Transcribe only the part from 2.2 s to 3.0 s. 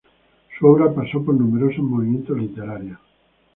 literarios.